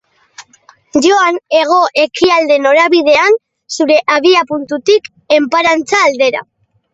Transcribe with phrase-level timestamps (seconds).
[1.05, 3.37] Joan hego-ekialde norabidean
[3.77, 6.45] zure abiapuntutik enparantza aldera.